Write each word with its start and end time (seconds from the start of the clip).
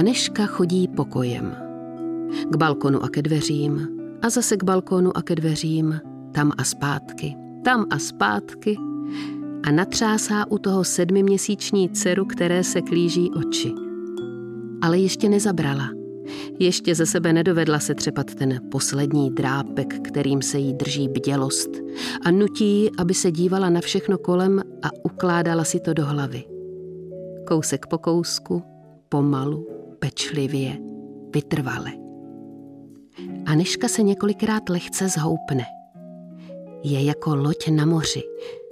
Aneška 0.00 0.46
chodí 0.46 0.88
pokojem. 0.88 1.56
K 2.50 2.56
balkonu 2.56 3.04
a 3.04 3.08
ke 3.08 3.22
dveřím, 3.22 3.88
a 4.22 4.30
zase 4.30 4.56
k 4.56 4.64
balkonu 4.64 5.16
a 5.16 5.22
ke 5.22 5.34
dveřím, 5.34 6.00
tam 6.32 6.52
a 6.58 6.64
zpátky, 6.64 7.36
tam 7.64 7.86
a 7.90 7.98
zpátky 7.98 8.76
a 9.66 9.70
natřásá 9.70 10.50
u 10.50 10.58
toho 10.58 10.84
sedmiměsíční 10.84 11.88
dceru, 11.88 12.24
které 12.24 12.64
se 12.64 12.80
klíží 12.80 13.30
oči. 13.30 13.72
Ale 14.82 14.98
ještě 14.98 15.28
nezabrala. 15.28 15.90
Ještě 16.58 16.94
ze 16.94 17.06
sebe 17.06 17.32
nedovedla 17.32 17.78
se 17.78 17.94
třepat 17.94 18.34
ten 18.34 18.60
poslední 18.70 19.30
drápek, 19.30 20.08
kterým 20.08 20.42
se 20.42 20.58
jí 20.58 20.74
drží 20.74 21.08
bdělost 21.08 21.70
a 22.24 22.30
nutí, 22.30 22.90
aby 22.98 23.14
se 23.14 23.32
dívala 23.32 23.70
na 23.70 23.80
všechno 23.80 24.18
kolem 24.18 24.62
a 24.82 24.88
ukládala 25.04 25.64
si 25.64 25.80
to 25.80 25.94
do 25.94 26.06
hlavy. 26.06 26.44
Kousek 27.46 27.86
po 27.86 27.98
kousku, 27.98 28.62
pomalu, 29.08 29.69
pečlivě, 30.00 30.78
vytrvale. 31.34 31.92
Aneška 33.46 33.88
se 33.88 34.02
několikrát 34.02 34.68
lehce 34.68 35.08
zhoupne. 35.08 35.64
Je 36.82 37.04
jako 37.04 37.36
loď 37.36 37.68
na 37.68 37.86
moři, 37.86 38.22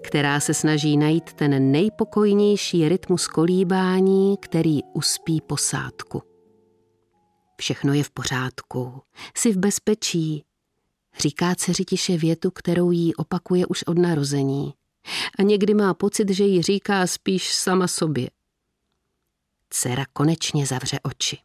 která 0.03 0.41
se 0.41 0.55
snaží 0.55 0.97
najít 0.97 1.33
ten 1.33 1.73
nejpokojnější 1.73 2.89
rytmus 2.89 3.27
kolíbání, 3.27 4.37
který 4.37 4.81
uspí 4.95 5.41
posádku. 5.41 6.23
Všechno 7.61 7.93
je 7.93 8.05
v 8.05 8.11
pořádku, 8.11 8.93
jsi 9.37 9.53
v 9.53 9.59
bezpečí, 9.59 10.45
říká 11.19 11.55
dceři 11.55 11.85
tiše 11.85 12.17
větu, 12.17 12.51
kterou 12.51 12.91
jí 12.91 13.15
opakuje 13.15 13.67
už 13.67 13.83
od 13.83 13.99
narození. 13.99 14.75
A 15.39 15.43
někdy 15.43 15.75
má 15.75 15.95
pocit, 15.95 16.31
že 16.31 16.45
jí 16.45 16.63
říká 16.63 17.07
spíš 17.07 17.55
sama 17.55 17.89
sobě. 17.89 18.29
Dcera 19.71 20.05
konečně 20.13 20.67
zavře 20.67 21.01
oči. 21.03 21.39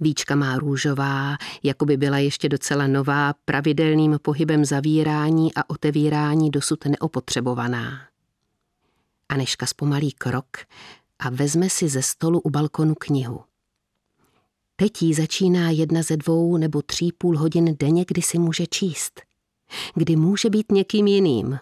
Víčka 0.00 0.34
má 0.34 0.58
růžová, 0.58 1.36
jako 1.62 1.84
by 1.84 1.96
byla 1.96 2.18
ještě 2.18 2.48
docela 2.48 2.86
nová, 2.86 3.34
pravidelným 3.44 4.18
pohybem 4.22 4.64
zavírání 4.64 5.54
a 5.54 5.70
otevírání 5.70 6.50
dosud 6.50 6.84
neopotřebovaná. 6.84 8.00
Aneška 9.28 9.66
zpomalí 9.66 10.12
krok 10.12 10.56
a 11.18 11.30
vezme 11.30 11.70
si 11.70 11.88
ze 11.88 12.02
stolu 12.02 12.40
u 12.40 12.50
balkonu 12.50 12.94
knihu. 12.94 13.40
Teď 14.76 15.02
jí 15.02 15.14
začíná 15.14 15.70
jedna 15.70 16.02
ze 16.02 16.16
dvou 16.16 16.56
nebo 16.56 16.82
tří 16.82 17.12
půl 17.12 17.38
hodin 17.38 17.76
denně, 17.78 18.04
kdy 18.08 18.22
si 18.22 18.38
může 18.38 18.66
číst. 18.66 19.20
Kdy 19.94 20.16
může 20.16 20.50
být 20.50 20.72
někým 20.72 21.06
jiným. 21.06 21.58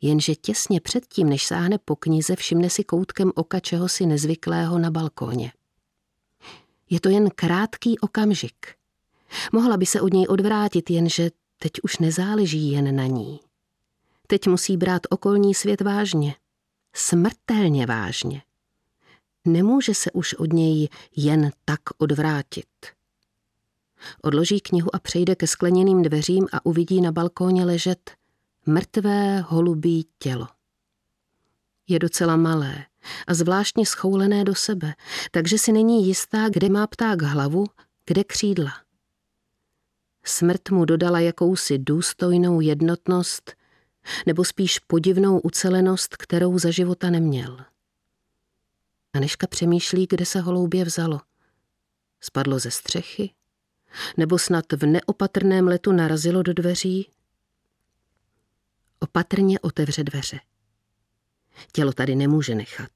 Jenže 0.00 0.34
těsně 0.34 0.80
předtím, 0.80 1.28
než 1.28 1.46
sáhne 1.46 1.78
po 1.78 1.96
knize, 1.96 2.36
všimne 2.36 2.70
si 2.70 2.84
koutkem 2.84 3.32
oka 3.34 3.60
čehosi 3.60 4.06
nezvyklého 4.06 4.78
na 4.78 4.90
balkóně. 4.90 5.52
Je 6.90 7.00
to 7.00 7.08
jen 7.08 7.30
krátký 7.34 7.98
okamžik. 7.98 8.74
Mohla 9.52 9.76
by 9.76 9.86
se 9.86 10.00
od 10.00 10.12
něj 10.12 10.26
odvrátit, 10.28 10.90
jenže 10.90 11.30
teď 11.58 11.72
už 11.82 11.98
nezáleží 11.98 12.72
jen 12.72 12.96
na 12.96 13.06
ní. 13.06 13.40
Teď 14.26 14.46
musí 14.46 14.76
brát 14.76 15.02
okolní 15.10 15.54
svět 15.54 15.80
vážně. 15.80 16.34
Smrtelně 16.94 17.86
vážně. 17.86 18.42
Nemůže 19.44 19.94
se 19.94 20.10
už 20.12 20.34
od 20.34 20.52
něj 20.52 20.88
jen 21.16 21.50
tak 21.64 21.80
odvrátit. 21.98 22.66
Odloží 24.22 24.60
knihu 24.60 24.94
a 24.94 24.98
přejde 24.98 25.34
ke 25.34 25.46
skleněným 25.46 26.02
dveřím 26.02 26.46
a 26.52 26.66
uvidí 26.66 27.00
na 27.00 27.12
balkóně 27.12 27.64
ležet 27.64 28.10
mrtvé 28.66 29.40
holubí 29.40 30.06
tělo. 30.18 30.48
Je 31.88 31.98
docela 31.98 32.36
malé, 32.36 32.86
a 33.26 33.34
zvláštně 33.34 33.86
schoulené 33.86 34.44
do 34.44 34.54
sebe, 34.54 34.94
takže 35.30 35.58
si 35.58 35.72
není 35.72 36.06
jistá, 36.06 36.48
kde 36.48 36.68
má 36.68 36.86
pták 36.86 37.22
hlavu, 37.22 37.66
kde 38.06 38.24
křídla. 38.24 38.72
Smrt 40.24 40.70
mu 40.70 40.84
dodala 40.84 41.20
jakousi 41.20 41.78
důstojnou 41.78 42.60
jednotnost, 42.60 43.54
nebo 44.26 44.44
spíš 44.44 44.78
podivnou 44.78 45.40
ucelenost, 45.40 46.16
kterou 46.16 46.58
za 46.58 46.70
života 46.70 47.10
neměl. 47.10 47.58
Aneška 49.12 49.46
přemýšlí, 49.46 50.06
kde 50.10 50.26
se 50.26 50.40
holoubě 50.40 50.84
vzalo. 50.84 51.20
Spadlo 52.20 52.58
ze 52.58 52.70
střechy? 52.70 53.30
Nebo 54.16 54.38
snad 54.38 54.72
v 54.72 54.86
neopatrném 54.86 55.66
letu 55.66 55.92
narazilo 55.92 56.42
do 56.42 56.54
dveří? 56.54 57.10
Opatrně 59.00 59.60
otevře 59.60 60.04
dveře. 60.04 60.40
Tělo 61.72 61.92
tady 61.92 62.16
nemůže 62.16 62.54
nechat. 62.54 62.90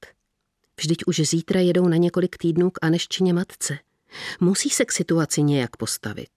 Vždyť 0.80 0.98
už 1.06 1.20
zítra 1.20 1.60
jedou 1.60 1.88
na 1.88 1.96
několik 1.96 2.38
týdnů 2.38 2.70
k 2.70 2.78
Aneščině 2.82 3.32
matce. 3.32 3.78
Musí 4.40 4.70
se 4.70 4.84
k 4.84 4.92
situaci 4.92 5.42
nějak 5.42 5.76
postavit. 5.76 6.30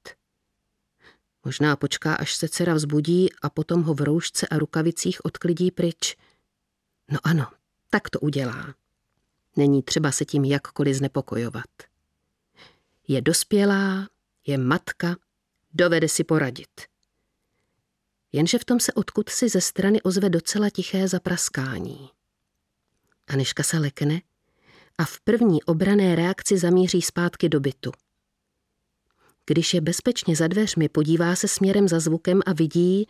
Možná 1.45 1.75
počká, 1.75 2.15
až 2.15 2.35
se 2.35 2.49
dcera 2.49 2.73
vzbudí 2.73 3.29
a 3.41 3.49
potom 3.49 3.83
ho 3.83 3.93
v 3.93 4.01
roušce 4.01 4.47
a 4.47 4.57
rukavicích 4.57 5.25
odklidí 5.25 5.71
pryč. 5.71 6.17
No 7.11 7.19
ano, 7.23 7.47
tak 7.89 8.09
to 8.09 8.19
udělá. 8.19 8.75
Není 9.55 9.83
třeba 9.83 10.11
se 10.11 10.25
tím 10.25 10.45
jakkoliv 10.45 10.95
znepokojovat. 10.95 11.69
Je 13.07 13.21
dospělá, 13.21 14.09
je 14.47 14.57
matka, 14.57 15.15
dovede 15.73 16.09
si 16.09 16.23
poradit. 16.23 16.81
Jenže 18.31 18.59
v 18.59 18.65
tom 18.65 18.79
se 18.79 18.93
odkud 18.93 19.29
si 19.29 19.49
ze 19.49 19.61
strany 19.61 20.01
ozve 20.01 20.29
docela 20.29 20.69
tiché 20.69 21.07
zapraskání. 21.07 22.09
Aneška 23.27 23.63
se 23.63 23.77
lekne 23.79 24.21
a 24.97 25.05
v 25.05 25.19
první 25.19 25.63
obrané 25.63 26.15
reakci 26.15 26.57
zamíří 26.57 27.01
zpátky 27.01 27.49
do 27.49 27.59
bytu. 27.59 27.91
Když 29.45 29.73
je 29.73 29.81
bezpečně 29.81 30.35
za 30.35 30.47
dveřmi, 30.47 30.89
podívá 30.89 31.35
se 31.35 31.47
směrem 31.47 31.87
za 31.87 31.99
zvukem 31.99 32.41
a 32.45 32.53
vidí, 32.53 33.07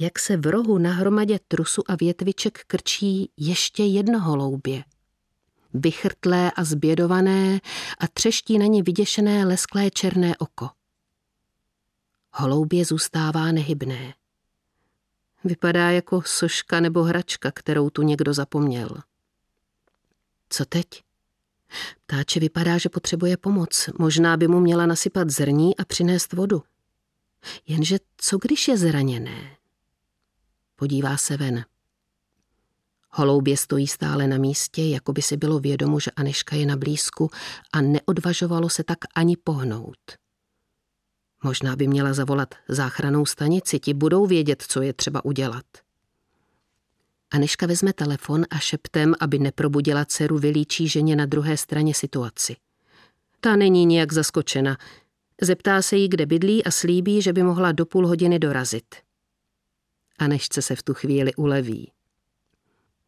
jak 0.00 0.18
se 0.18 0.36
v 0.36 0.46
rohu 0.46 0.78
na 0.78 0.92
hromadě 0.92 1.38
trusu 1.48 1.82
a 1.86 1.96
větviček 1.96 2.64
krčí 2.66 3.30
ještě 3.36 3.84
jedno 3.84 4.20
holoubě. 4.20 4.84
Vychrtlé 5.74 6.50
a 6.50 6.64
zbědované 6.64 7.60
a 7.98 8.08
třeští 8.08 8.58
na 8.58 8.66
ně 8.66 8.82
vyděšené 8.82 9.44
lesklé 9.44 9.90
černé 9.90 10.36
oko. 10.36 10.70
Holoubě 12.32 12.84
zůstává 12.84 13.52
nehybné. 13.52 14.14
Vypadá 15.44 15.90
jako 15.90 16.22
soška 16.26 16.80
nebo 16.80 17.02
hračka, 17.02 17.50
kterou 17.50 17.90
tu 17.90 18.02
někdo 18.02 18.34
zapomněl. 18.34 18.88
Co 20.48 20.64
teď? 20.64 20.86
Ptáče 22.06 22.40
vypadá, 22.40 22.78
že 22.78 22.88
potřebuje 22.88 23.36
pomoc. 23.36 23.90
Možná 23.98 24.36
by 24.36 24.48
mu 24.48 24.60
měla 24.60 24.86
nasypat 24.86 25.30
zrní 25.30 25.76
a 25.76 25.84
přinést 25.84 26.32
vodu. 26.32 26.62
Jenže 27.66 27.98
co 28.16 28.38
když 28.38 28.68
je 28.68 28.78
zraněné? 28.78 29.56
Podívá 30.76 31.16
se 31.16 31.36
ven. 31.36 31.64
Holoubě 33.10 33.56
stojí 33.56 33.86
stále 33.86 34.26
na 34.26 34.38
místě, 34.38 34.82
jako 34.82 35.12
by 35.12 35.22
si 35.22 35.36
bylo 35.36 35.58
vědomo, 35.58 36.00
že 36.00 36.10
Aneška 36.10 36.56
je 36.56 36.66
na 36.66 36.76
blízku 36.76 37.30
a 37.72 37.80
neodvažovalo 37.80 38.68
se 38.68 38.84
tak 38.84 38.98
ani 39.14 39.36
pohnout. 39.36 39.98
Možná 41.42 41.76
by 41.76 41.86
měla 41.86 42.12
zavolat 42.12 42.54
záchranou 42.68 43.26
stanici, 43.26 43.80
ti 43.80 43.94
budou 43.94 44.26
vědět, 44.26 44.64
co 44.68 44.82
je 44.82 44.92
třeba 44.92 45.24
udělat. 45.24 45.64
Aneška 47.30 47.66
vezme 47.66 47.92
telefon 47.92 48.44
a 48.50 48.58
šeptem, 48.58 49.14
aby 49.20 49.38
neprobudila 49.38 50.04
dceru, 50.04 50.38
vylíčí 50.38 50.88
ženě 50.88 51.16
na 51.16 51.26
druhé 51.26 51.56
straně 51.56 51.94
situaci. 51.94 52.56
Ta 53.40 53.56
není 53.56 53.86
nijak 53.86 54.12
zaskočena. 54.12 54.78
Zeptá 55.40 55.82
se 55.82 55.96
jí, 55.96 56.08
kde 56.08 56.26
bydlí 56.26 56.64
a 56.64 56.70
slíbí, 56.70 57.22
že 57.22 57.32
by 57.32 57.42
mohla 57.42 57.72
do 57.72 57.86
půl 57.86 58.06
hodiny 58.06 58.38
dorazit. 58.38 58.94
Anešce 60.18 60.62
se 60.62 60.76
v 60.76 60.82
tu 60.82 60.94
chvíli 60.94 61.34
uleví. 61.34 61.92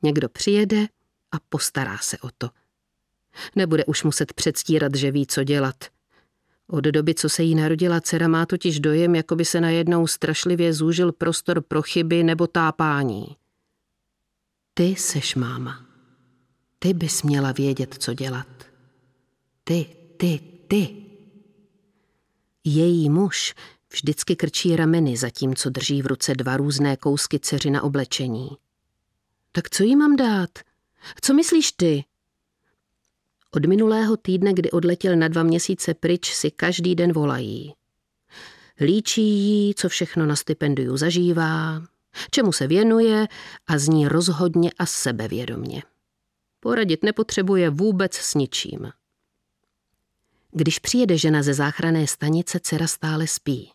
Někdo 0.02 0.28
přijede 0.28 0.87
a 1.32 1.37
postará 1.49 1.99
se 1.99 2.19
o 2.19 2.28
to. 2.38 2.50
Nebude 3.56 3.84
už 3.84 4.02
muset 4.02 4.32
předstírat, 4.32 4.94
že 4.94 5.10
ví, 5.10 5.26
co 5.26 5.44
dělat. 5.44 5.84
Od 6.70 6.84
doby, 6.84 7.14
co 7.14 7.28
se 7.28 7.43
jí 7.43 7.55
narodila 7.55 8.00
dcera, 8.00 8.28
má 8.28 8.46
totiž 8.46 8.81
dojem, 8.81 9.14
jako 9.14 9.37
by 9.37 9.44
se 9.44 9.61
najednou 9.61 10.06
strašlivě 10.06 10.72
zúžil 10.75 11.12
prostor 11.12 11.61
pro 11.61 11.82
chyby 11.82 12.22
nebo 12.22 12.46
tápání. 12.46 13.37
Ty 14.75 14.96
seš 14.96 15.34
máma. 15.34 15.87
Ty 16.78 16.94
bys 16.94 17.22
měla 17.22 17.52
vědět, 17.52 17.94
co 17.99 18.14
dělat. 18.14 18.46
Ty, 19.64 19.87
ty, 20.17 20.40
ty. 20.69 20.96
Její 22.64 23.11
muž 23.11 23.55
vždycky 23.93 24.37
krčí 24.37 24.76
rameny, 24.76 25.17
zatímco 25.17 25.70
drží 25.70 26.02
v 26.02 26.06
ruce 26.06 26.34
dva 26.34 26.56
různé 26.56 26.96
kousky 26.96 27.38
dceři 27.38 27.70
na 27.70 27.82
oblečení. 27.82 28.49
Tak 29.52 29.70
co 29.70 29.82
jí 29.82 29.96
mám 29.96 30.17
dát? 30.17 30.50
Co 31.20 31.34
myslíš 31.34 31.72
ty? 31.72 32.05
Od 33.56 33.67
minulého 33.67 34.17
týdne, 34.17 34.52
kdy 34.52 34.70
odletěl 34.70 35.17
na 35.17 35.29
dva 35.29 35.43
měsíce 35.43 35.94
pryč, 35.94 36.35
si 36.35 36.50
každý 36.50 36.94
den 36.94 37.12
volají. 37.12 37.75
Líčí 38.81 39.23
jí, 39.23 39.75
co 39.75 39.88
všechno 39.88 40.26
na 40.26 40.37
stipendiu 40.37 40.97
zažívá, 40.97 41.82
čemu 42.31 42.52
se 42.52 42.67
věnuje 42.67 43.26
a 43.67 43.79
zní 43.79 44.08
rozhodně 44.08 44.70
a 44.79 44.87
sebevědomně. 44.87 45.82
Poradit 46.61 47.05
nepotřebuje 47.05 47.70
vůbec 47.70 48.14
s 48.14 48.35
ničím. 48.35 48.93
Když 50.53 50.79
přijede 50.79 51.19
žena 51.19 51.43
ze 51.43 51.55
záchranné 51.55 52.06
stanice, 52.06 52.61
dcera 52.61 52.87
stále 52.87 53.26
spí. 53.26 53.73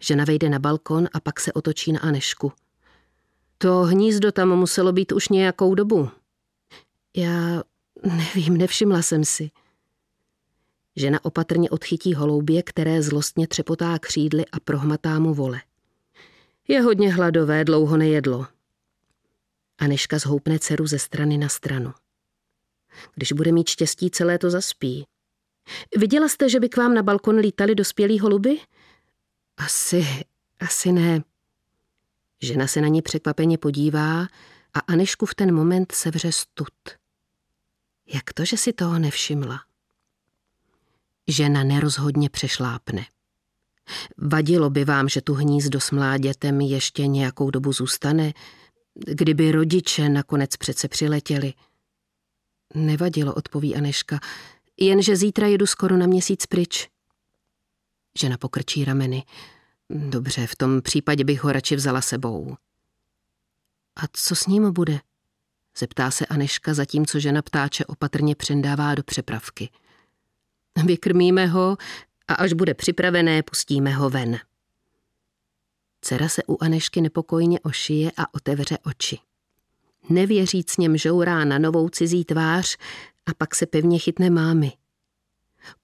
Žena 0.00 0.24
vejde 0.24 0.48
na 0.48 0.58
balkon 0.58 1.08
a 1.12 1.20
pak 1.20 1.40
se 1.40 1.52
otočí 1.52 1.92
na 1.92 2.00
Anešku. 2.00 2.52
To 3.58 3.82
hnízdo 3.82 4.32
tam 4.32 4.48
muselo 4.48 4.92
být 4.92 5.12
už 5.12 5.28
nějakou 5.28 5.74
dobu. 5.74 6.10
Já 7.16 7.62
nevím, 8.04 8.56
nevšimla 8.56 9.02
jsem 9.02 9.24
si. 9.24 9.50
Žena 10.96 11.24
opatrně 11.24 11.70
odchytí 11.70 12.14
holoubě, 12.14 12.62
které 12.62 13.02
zlostně 13.02 13.48
třepotá 13.48 13.98
křídly 13.98 14.46
a 14.46 14.60
prohmatá 14.60 15.18
mu 15.18 15.34
vole. 15.34 15.60
Je 16.68 16.80
hodně 16.80 17.12
hladové, 17.12 17.64
dlouho 17.64 17.96
nejedlo. 17.96 18.46
Aneška 19.78 20.18
zhoupne 20.18 20.58
dceru 20.58 20.86
ze 20.86 20.98
strany 20.98 21.38
na 21.38 21.48
stranu. 21.48 21.92
Když 23.14 23.32
bude 23.32 23.52
mít 23.52 23.68
štěstí, 23.68 24.10
celé 24.10 24.38
to 24.38 24.50
zaspí. 24.50 25.06
Viděla 25.96 26.28
jste, 26.28 26.48
že 26.48 26.60
by 26.60 26.68
k 26.68 26.76
vám 26.76 26.94
na 26.94 27.02
balkon 27.02 27.36
lítali 27.36 27.74
dospělí 27.74 28.18
holuby? 28.18 28.60
Asi, 29.56 30.06
asi 30.60 30.92
ne. 30.92 31.22
Žena 32.42 32.66
se 32.66 32.80
na 32.80 32.88
ní 32.88 33.02
překvapeně 33.02 33.58
podívá 33.58 34.20
a 34.74 34.78
Anešku 34.86 35.26
v 35.26 35.34
ten 35.34 35.54
moment 35.54 35.92
sevře 35.92 36.32
stud. 36.32 36.74
Jak 38.06 38.32
to, 38.32 38.44
že 38.44 38.56
si 38.56 38.72
toho 38.72 38.98
nevšimla? 38.98 39.60
Žena 41.28 41.64
nerozhodně 41.64 42.30
přešlápne. 42.30 43.06
Vadilo 44.18 44.70
by 44.70 44.84
vám, 44.84 45.08
že 45.08 45.20
tu 45.20 45.34
hnízdo 45.34 45.80
s 45.80 45.90
mládětem 45.90 46.60
ještě 46.60 47.06
nějakou 47.06 47.50
dobu 47.50 47.72
zůstane, 47.72 48.32
kdyby 48.94 49.52
rodiče 49.52 50.08
nakonec 50.08 50.56
přece 50.56 50.88
přiletěli. 50.88 51.54
Nevadilo, 52.74 53.34
odpoví 53.34 53.76
Aneška, 53.76 54.20
jenže 54.80 55.16
zítra 55.16 55.46
jedu 55.46 55.66
skoro 55.66 55.96
na 55.96 56.06
měsíc 56.06 56.46
pryč. 56.46 56.88
Žena 58.18 58.38
pokrčí 58.38 58.84
rameny. 58.84 59.24
Dobře, 59.90 60.46
v 60.46 60.56
tom 60.56 60.82
případě 60.82 61.24
bych 61.24 61.44
ho 61.44 61.52
radši 61.52 61.76
vzala 61.76 62.00
sebou. 62.00 62.56
A 63.96 64.02
co 64.12 64.36
s 64.36 64.46
ním 64.46 64.72
bude? 64.72 65.00
Zeptá 65.78 66.10
se 66.10 66.26
Aneška, 66.26 66.74
zatímco 66.74 67.20
žena 67.20 67.42
ptáče 67.42 67.84
opatrně 67.84 68.34
přendává 68.34 68.94
do 68.94 69.02
přepravky. 69.02 69.70
Vykrmíme 70.84 71.46
ho 71.46 71.76
a 72.28 72.34
až 72.34 72.52
bude 72.52 72.74
připravené, 72.74 73.42
pustíme 73.42 73.90
ho 73.90 74.10
ven. 74.10 74.38
Dcera 76.00 76.28
se 76.28 76.42
u 76.48 76.64
Anešky 76.64 77.00
nepokojně 77.00 77.60
ošije 77.60 78.12
a 78.16 78.34
otevře 78.34 78.78
oči. 78.82 79.18
Nevěřícně 80.08 80.98
žourá 80.98 81.44
na 81.44 81.58
novou 81.58 81.88
cizí 81.88 82.24
tvář 82.24 82.76
a 83.26 83.34
pak 83.34 83.54
se 83.54 83.66
pevně 83.66 83.98
chytne 83.98 84.30
mámy. 84.30 84.72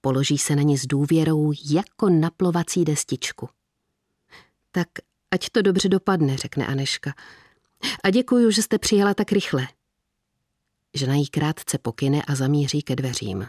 Položí 0.01 0.37
se 0.37 0.55
na 0.55 0.61
ní 0.61 0.77
s 0.77 0.85
důvěrou 0.87 1.53
jako 1.69 2.09
na 2.09 2.29
plovací 2.29 2.85
destičku. 2.85 3.49
Tak 4.71 4.87
ať 5.31 5.49
to 5.49 5.61
dobře 5.61 5.89
dopadne, 5.89 6.37
řekne 6.37 6.67
Aneška. 6.67 7.13
A 8.03 8.09
děkuju, 8.09 8.51
že 8.51 8.61
jste 8.61 8.77
přijela 8.77 9.13
tak 9.13 9.31
rychle. 9.31 9.67
Žena 10.93 11.15
jí 11.15 11.27
krátce 11.27 11.77
pokyne 11.77 12.21
a 12.27 12.35
zamíří 12.35 12.81
ke 12.81 12.95
dveřím. 12.95 13.45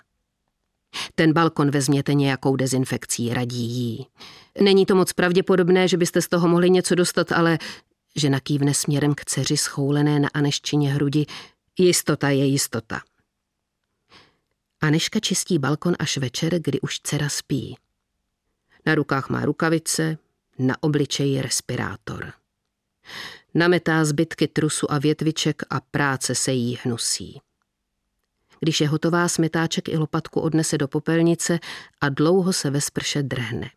Ten 1.15 1.33
balkon 1.33 1.71
vezměte 1.71 2.15
nějakou 2.15 2.56
dezinfekcí, 2.56 3.35
radí 3.35 3.65
jí. 3.65 4.06
Není 4.61 4.87
to 4.87 4.94
moc 4.94 5.12
pravděpodobné, 5.12 5.89
že 5.89 5.97
byste 5.97 6.23
z 6.23 6.29
toho 6.29 6.49
mohli 6.49 6.71
něco 6.71 6.94
dostat, 6.94 7.33
ale 7.33 7.59
žena 8.17 8.41
kývne 8.41 8.75
směrem 8.75 9.15
k 9.15 9.25
dceři 9.25 9.56
schoulené 9.56 10.21
na 10.21 10.29
Aneščině 10.35 10.93
hrudi. 10.93 11.27
Jistota 11.79 12.31
je 12.31 12.44
jistota. 12.44 13.00
Aneška 14.81 15.21
čistí 15.21 15.59
balkon 15.59 15.95
až 15.99 16.17
večer, 16.17 16.61
kdy 16.62 16.81
už 16.81 17.00
dcera 17.00 17.29
spí. 17.29 17.77
Na 18.87 18.95
rukách 18.95 19.29
má 19.29 19.45
rukavice, 19.45 20.19
na 20.59 20.83
obličeji 20.83 21.43
respirátor. 21.43 22.33
Nametá 23.54 24.04
zbytky 24.04 24.49
trusu 24.49 24.93
a 24.93 24.99
větviček 24.99 25.62
a 25.70 25.81
práce 25.81 26.34
se 26.34 26.52
jí 26.52 26.78
hnusí. 26.82 27.40
Když 28.60 28.81
je 28.81 28.88
hotová, 28.88 29.28
smetáček 29.28 29.88
i 29.88 29.96
lopatku 29.96 30.40
odnese 30.40 30.78
do 30.78 30.88
popelnice 30.88 31.58
a 32.00 32.08
dlouho 32.08 32.52
se 32.52 32.70
ve 32.70 32.81
sprše 32.81 33.22
drhne. 33.22 33.70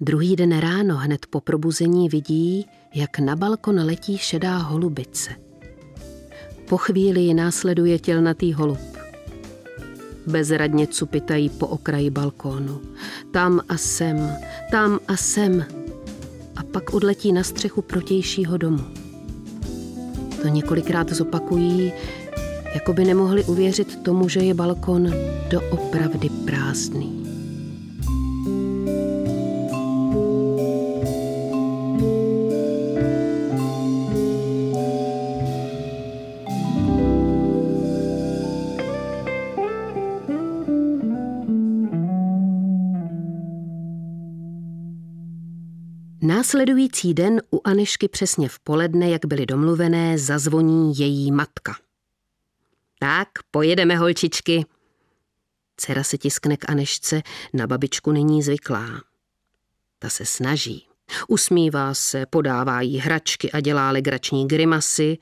Druhý 0.00 0.36
den 0.36 0.58
ráno 0.58 0.96
hned 0.96 1.26
po 1.26 1.40
probuzení 1.40 2.08
vidí, 2.08 2.66
jak 2.94 3.18
na 3.18 3.36
balkon 3.36 3.86
letí 3.86 4.18
šedá 4.18 4.56
holubice. 4.56 5.34
Po 6.68 6.76
chvíli 6.76 7.20
ji 7.20 7.34
následuje 7.34 7.98
tělnatý 7.98 8.52
holub. 8.52 8.96
Bezradně 10.26 10.86
cupitají 10.86 11.50
po 11.50 11.66
okraji 11.66 12.10
balkónu. 12.10 12.82
Tam 13.32 13.60
a 13.68 13.76
sem, 13.76 14.36
tam 14.70 14.98
a 15.08 15.16
sem. 15.16 15.75
Pak 16.76 16.94
odletí 16.94 17.32
na 17.32 17.42
střechu 17.42 17.82
protějšího 17.82 18.56
domu. 18.56 18.84
To 20.42 20.48
několikrát 20.48 21.12
zopakují, 21.12 21.92
jako 22.74 22.92
by 22.92 23.04
nemohli 23.04 23.44
uvěřit 23.44 24.02
tomu, 24.02 24.28
že 24.28 24.40
je 24.40 24.54
balkon 24.54 25.12
doopravdy 25.50 26.28
prázdný. 26.28 27.25
Následující 46.46 47.14
den 47.14 47.42
u 47.52 47.60
Anešky 47.64 48.08
přesně 48.08 48.48
v 48.48 48.58
poledne, 48.58 49.10
jak 49.10 49.26
byly 49.26 49.46
domluvené, 49.46 50.18
zazvoní 50.18 50.98
její 50.98 51.32
matka. 51.32 51.76
Tak, 52.98 53.28
pojedeme, 53.50 53.96
holčičky. 53.96 54.64
Dcera 55.76 56.04
se 56.04 56.18
tiskne 56.18 56.56
k 56.56 56.70
Anešce, 56.70 57.22
na 57.52 57.66
babičku 57.66 58.12
není 58.12 58.42
zvyklá. 58.42 58.86
Ta 59.98 60.08
se 60.08 60.26
snaží. 60.26 60.86
Usmívá 61.28 61.94
se, 61.94 62.26
podává 62.26 62.80
jí 62.80 62.98
hračky 62.98 63.52
a 63.52 63.60
dělá 63.60 63.90
legrační 63.90 64.48
grimasy, 64.48 65.18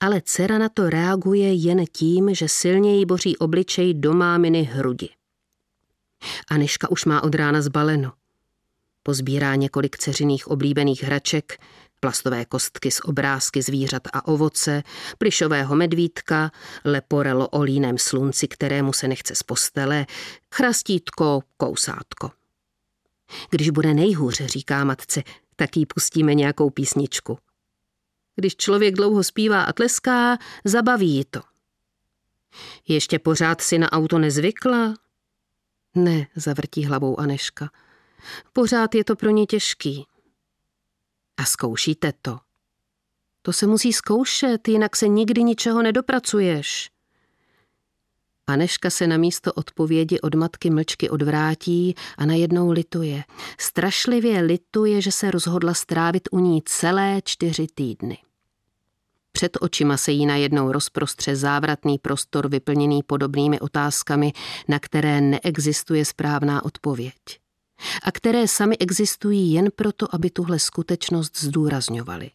ale 0.00 0.22
dcera 0.24 0.58
na 0.58 0.68
to 0.68 0.90
reaguje 0.90 1.52
jen 1.52 1.84
tím, 1.92 2.34
že 2.34 2.48
silněji 2.48 3.06
boří 3.06 3.36
obličej 3.36 3.94
do 3.94 4.14
máminy 4.14 4.62
hrudi. 4.62 5.08
Aneška 6.50 6.90
už 6.90 7.04
má 7.04 7.22
od 7.22 7.34
rána 7.34 7.62
zbaleno. 7.62 8.12
Pozbírá 9.06 9.54
několik 9.54 9.98
ceřiných 9.98 10.48
oblíbených 10.48 11.02
hraček, 11.02 11.60
plastové 12.00 12.44
kostky 12.44 12.90
z 12.90 13.00
obrázky 13.04 13.62
zvířat 13.62 14.02
a 14.12 14.26
ovoce, 14.28 14.82
plišového 15.18 15.76
medvídka, 15.76 16.50
leporelo 16.84 17.48
o 17.48 17.62
líném 17.62 17.98
slunci, 17.98 18.48
kterému 18.48 18.92
se 18.92 19.08
nechce 19.08 19.34
z 19.34 19.42
postele, 19.42 20.06
chrastítko, 20.54 21.42
kousátko. 21.56 22.30
Když 23.50 23.70
bude 23.70 23.94
nejhůř, 23.94 24.36
říká 24.36 24.84
matce, 24.84 25.22
tak 25.56 25.76
jí 25.76 25.86
pustíme 25.86 26.34
nějakou 26.34 26.70
písničku. 26.70 27.38
Když 28.36 28.56
člověk 28.56 28.94
dlouho 28.94 29.24
zpívá 29.24 29.62
a 29.62 29.72
tleská, 29.72 30.38
zabaví 30.64 31.16
ji 31.16 31.24
to. 31.24 31.40
Ještě 32.88 33.18
pořád 33.18 33.60
si 33.60 33.78
na 33.78 33.92
auto 33.92 34.18
nezvykla? 34.18 34.94
Ne, 35.94 36.26
zavrtí 36.36 36.84
hlavou 36.84 37.20
Aneška. 37.20 37.70
Pořád 38.52 38.94
je 38.94 39.04
to 39.04 39.16
pro 39.16 39.30
ně 39.30 39.46
těžký. 39.46 40.06
A 41.36 41.44
zkoušíte 41.44 42.12
to. 42.22 42.38
To 43.42 43.52
se 43.52 43.66
musí 43.66 43.92
zkoušet, 43.92 44.68
jinak 44.68 44.96
se 44.96 45.08
nikdy 45.08 45.42
ničeho 45.42 45.82
nedopracuješ. 45.82 46.90
Aneška 48.46 48.90
se 48.90 49.06
na 49.06 49.16
místo 49.16 49.52
odpovědi 49.52 50.20
od 50.20 50.34
matky 50.34 50.70
mlčky 50.70 51.10
odvrátí 51.10 51.94
a 52.18 52.26
najednou 52.26 52.70
lituje. 52.70 53.24
Strašlivě 53.58 54.40
lituje, 54.40 55.00
že 55.00 55.12
se 55.12 55.30
rozhodla 55.30 55.74
strávit 55.74 56.28
u 56.30 56.38
ní 56.38 56.62
celé 56.64 57.20
čtyři 57.24 57.66
týdny. 57.74 58.18
Před 59.32 59.56
očima 59.60 59.96
se 59.96 60.12
jí 60.12 60.26
najednou 60.26 60.72
rozprostře 60.72 61.36
závratný 61.36 61.98
prostor 61.98 62.48
vyplněný 62.48 63.02
podobnými 63.02 63.60
otázkami, 63.60 64.32
na 64.68 64.78
které 64.78 65.20
neexistuje 65.20 66.04
správná 66.04 66.64
odpověď 66.64 67.43
a 68.02 68.12
které 68.12 68.48
sami 68.48 68.78
existují 68.78 69.52
jen 69.52 69.68
proto, 69.76 70.14
aby 70.14 70.30
tuhle 70.30 70.58
skutečnost 70.58 71.40
zdůrazňovali. 71.40 72.30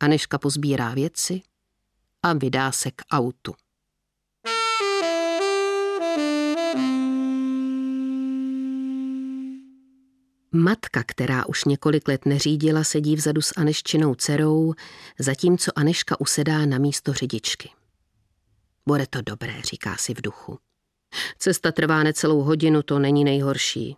Aneška 0.00 0.38
pozbírá 0.38 0.94
věci 0.94 1.42
a 2.22 2.32
vydá 2.32 2.72
se 2.72 2.90
k 2.90 3.02
autu. 3.10 3.54
Matka, 10.52 11.02
která 11.06 11.46
už 11.46 11.64
několik 11.64 12.08
let 12.08 12.26
neřídila, 12.26 12.84
sedí 12.84 13.16
vzadu 13.16 13.42
s 13.42 13.52
Aneščinou 13.56 14.14
dcerou, 14.14 14.74
zatímco 15.18 15.72
Aneška 15.76 16.20
usedá 16.20 16.66
na 16.66 16.78
místo 16.78 17.12
řidičky. 17.12 17.70
Bude 18.86 19.06
to 19.06 19.22
dobré, 19.22 19.62
říká 19.62 19.96
si 19.96 20.14
v 20.14 20.20
duchu. 20.20 20.58
Cesta 21.38 21.72
trvá 21.72 22.02
necelou 22.02 22.42
hodinu, 22.42 22.82
to 22.82 22.98
není 22.98 23.24
nejhorší. 23.24 23.96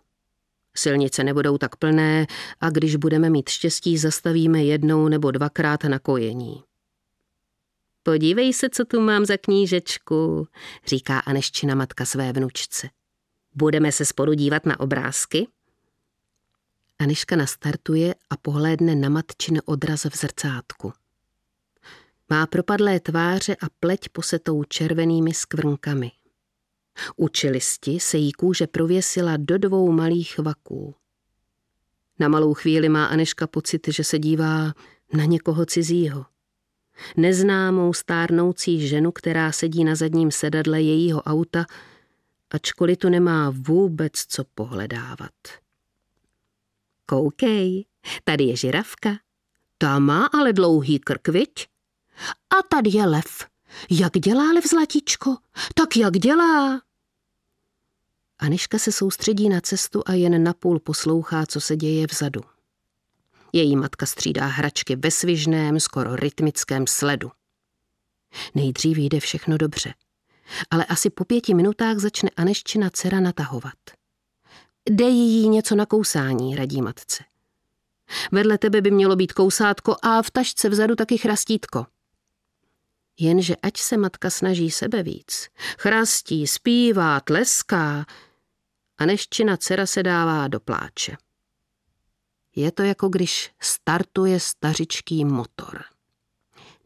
Silnice 0.75 1.23
nebudou 1.23 1.57
tak 1.57 1.75
plné 1.75 2.27
a 2.61 2.69
když 2.69 2.95
budeme 2.95 3.29
mít 3.29 3.49
štěstí, 3.49 3.97
zastavíme 3.97 4.63
jednou 4.63 5.07
nebo 5.07 5.31
dvakrát 5.31 5.83
na 5.83 5.99
kojení. 5.99 6.63
Podívej 8.03 8.53
se, 8.53 8.69
co 8.69 8.85
tu 8.85 9.01
mám 9.01 9.25
za 9.25 9.37
knížečku, 9.37 10.47
říká 10.87 11.19
Aneščina 11.19 11.75
matka 11.75 12.05
své 12.05 12.33
vnučce. 12.33 12.89
Budeme 13.55 13.91
se 13.91 14.05
spolu 14.05 14.33
dívat 14.33 14.65
na 14.65 14.79
obrázky? 14.79 15.47
Aniška 16.99 17.35
nastartuje 17.35 18.15
a 18.29 18.37
pohlédne 18.37 18.95
na 18.95 19.09
matčin 19.09 19.61
odraz 19.65 20.05
v 20.05 20.15
zrcátku. 20.15 20.93
Má 22.29 22.47
propadlé 22.47 22.99
tváře 22.99 23.55
a 23.55 23.65
pleť 23.79 24.09
posetou 24.09 24.63
červenými 24.63 25.33
skvrnkami. 25.33 26.11
U 27.15 27.27
čelisti 27.27 27.99
se 27.99 28.17
jí 28.17 28.31
kůže 28.31 28.67
prověsila 28.67 29.37
do 29.37 29.57
dvou 29.57 29.91
malých 29.91 30.37
vaků. 30.37 30.95
Na 32.19 32.27
malou 32.27 32.53
chvíli 32.53 32.89
má 32.89 33.05
Aneška 33.05 33.47
pocit, 33.47 33.87
že 33.87 34.03
se 34.03 34.19
dívá 34.19 34.73
na 35.13 35.25
někoho 35.25 35.65
cizího. 35.65 36.25
Neznámou 37.17 37.93
stárnoucí 37.93 38.87
ženu, 38.87 39.11
která 39.11 39.51
sedí 39.51 39.83
na 39.83 39.95
zadním 39.95 40.31
sedadle 40.31 40.81
jejího 40.81 41.21
auta, 41.21 41.65
ačkoliv 42.51 42.97
tu 42.97 43.09
nemá 43.09 43.53
vůbec 43.55 44.13
co 44.13 44.43
pohledávat. 44.55 45.31
Koukej, 47.05 47.85
tady 48.23 48.43
je 48.43 48.55
žirafka. 48.55 49.09
Ta 49.77 49.99
má 49.99 50.25
ale 50.25 50.53
dlouhý 50.53 50.99
krk, 50.99 51.27
viď? 51.27 51.67
A 52.49 52.63
tady 52.69 52.89
je 52.93 53.05
lev. 53.05 53.45
Jak 53.89 54.13
dělá 54.13 54.51
lev 54.53 54.67
zlatičko? 54.69 55.35
Tak 55.75 55.97
jak 55.97 56.13
dělá? 56.13 56.81
Aniška 58.39 58.79
se 58.79 58.91
soustředí 58.91 59.49
na 59.49 59.61
cestu 59.61 60.01
a 60.05 60.13
jen 60.13 60.43
napůl 60.43 60.79
poslouchá, 60.79 61.45
co 61.45 61.61
se 61.61 61.75
děje 61.75 62.07
vzadu. 62.07 62.41
Její 63.53 63.75
matka 63.75 64.05
střídá 64.05 64.45
hračky 64.45 64.95
ve 64.95 65.11
svižném, 65.11 65.79
skoro 65.79 66.15
rytmickém 66.15 66.87
sledu. 66.87 67.31
Nejdřív 68.55 68.97
jde 68.97 69.19
všechno 69.19 69.57
dobře, 69.57 69.93
ale 70.71 70.85
asi 70.85 71.09
po 71.09 71.25
pěti 71.25 71.53
minutách 71.53 71.97
začne 71.97 72.29
Aneščina 72.37 72.89
dcera 72.89 73.19
natahovat. 73.19 73.73
Dej 74.89 75.13
jí 75.13 75.49
něco 75.49 75.75
na 75.75 75.85
kousání, 75.85 76.55
radí 76.55 76.81
matce. 76.81 77.23
Vedle 78.31 78.57
tebe 78.57 78.81
by 78.81 78.91
mělo 78.91 79.15
být 79.15 79.33
kousátko 79.33 79.95
a 80.01 80.21
v 80.21 80.31
tašce 80.31 80.69
vzadu 80.69 80.95
taky 80.95 81.17
chrastítko. 81.17 81.85
Jenže 83.19 83.55
ať 83.55 83.77
se 83.77 83.97
matka 83.97 84.29
snaží 84.29 84.71
sebe 84.71 85.03
víc, 85.03 85.47
chrastí, 85.79 86.47
zpívá, 86.47 87.19
tleská, 87.19 88.05
a 88.99 89.05
neščina 89.05 89.57
dcera 89.57 89.85
se 89.85 90.03
dává 90.03 90.47
do 90.47 90.59
pláče. 90.59 91.17
Je 92.55 92.71
to 92.71 92.83
jako 92.83 93.09
když 93.09 93.51
startuje 93.59 94.39
stařičký 94.39 95.25
motor. 95.25 95.83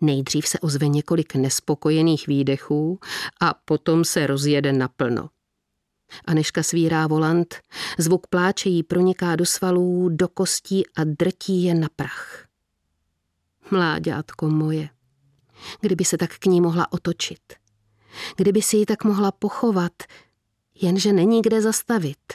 Nejdřív 0.01 0.47
se 0.47 0.59
ozve 0.59 0.87
několik 0.87 1.35
nespokojených 1.35 2.27
výdechů 2.27 2.99
a 3.41 3.53
potom 3.53 4.05
se 4.05 4.27
rozjede 4.27 4.73
naplno. 4.73 5.29
Aneška 6.25 6.63
svírá 6.63 7.07
volant, 7.07 7.55
zvuk 7.97 8.27
pláče 8.27 8.69
jí 8.69 8.83
proniká 8.83 9.35
do 9.35 9.45
svalů, 9.45 10.09
do 10.09 10.27
kostí 10.27 10.87
a 10.87 11.03
drtí 11.03 11.63
je 11.63 11.75
na 11.75 11.87
prach. 11.95 12.47
Mláďátko 13.71 14.49
moje, 14.49 14.89
kdyby 15.81 16.05
se 16.05 16.17
tak 16.17 16.37
k 16.37 16.45
ní 16.45 16.61
mohla 16.61 16.91
otočit, 16.91 17.53
kdyby 18.37 18.61
si 18.61 18.77
ji 18.77 18.85
tak 18.85 19.03
mohla 19.03 19.31
pochovat, 19.31 19.93
jenže 20.75 21.13
není 21.13 21.41
kde 21.41 21.61
zastavit. 21.61 22.33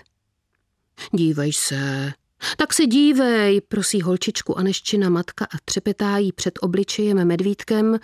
Dívej 1.13 1.53
se, 1.53 2.13
tak 2.57 2.75
se 2.75 2.87
dívej, 2.87 3.61
prosí 3.61 4.03
holčičku 4.03 4.59
Aneščina 4.59 5.09
matka 5.09 5.45
a 5.45 5.59
třepetá 5.65 6.19
jí 6.19 6.33
před 6.33 6.59
obličejem 6.61 7.25
medvídkem, 7.25 7.99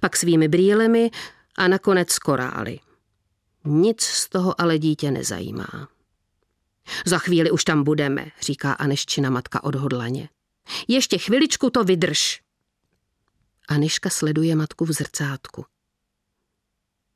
pak 0.00 0.16
svými 0.16 0.48
brýlemi 0.48 1.10
a 1.56 1.68
nakonec 1.68 2.18
korály. 2.18 2.80
Nic 3.64 4.02
z 4.02 4.28
toho 4.28 4.60
ale 4.60 4.78
dítě 4.78 5.10
nezajímá. 5.10 5.88
Za 7.06 7.18
chvíli 7.18 7.50
už 7.50 7.64
tam 7.64 7.84
budeme, 7.84 8.26
říká 8.40 8.72
Aneščina 8.72 9.30
matka 9.30 9.64
odhodlaně. 9.64 10.28
Ještě 10.88 11.18
chviličku 11.18 11.70
to 11.70 11.84
vydrž. 11.84 12.40
Aniška 13.68 14.10
sleduje 14.10 14.54
matku 14.56 14.84
v 14.84 14.92
zrcátku. 14.92 15.64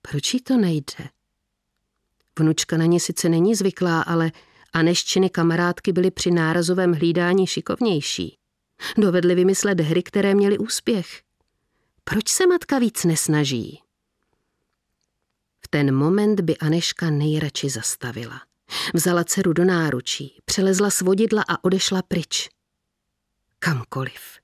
Proč 0.02 0.34
jí 0.34 0.40
to 0.40 0.56
nejde? 0.56 1.08
Vnučka 2.38 2.76
na 2.76 2.84
ně 2.84 3.00
sice 3.00 3.28
není 3.28 3.54
zvyklá, 3.54 4.02
ale 4.02 4.32
Aneščiny 4.72 5.30
kamarádky 5.30 5.92
byly 5.92 6.10
při 6.10 6.30
nárazovém 6.30 6.92
hlídání 6.92 7.46
šikovnější. 7.46 8.38
Dovedly 8.96 9.34
vymyslet 9.34 9.80
hry, 9.80 10.02
které 10.02 10.34
měly 10.34 10.58
úspěch. 10.58 11.22
Proč 12.04 12.28
se 12.28 12.46
matka 12.46 12.78
víc 12.78 13.04
nesnaží? 13.04 13.82
V 15.60 15.68
ten 15.68 15.94
moment 15.94 16.40
by 16.40 16.58
Aneška 16.58 17.10
nejradši 17.10 17.70
zastavila. 17.70 18.40
Vzala 18.94 19.24
dceru 19.24 19.52
do 19.52 19.64
náručí, 19.64 20.38
přelezla 20.44 20.90
svodidla 20.90 21.44
a 21.48 21.64
odešla 21.64 22.02
pryč. 22.02 22.48
Kamkoliv. 23.58 24.38